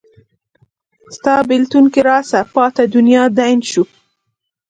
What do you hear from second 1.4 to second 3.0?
بیلتون کې راڅه پاته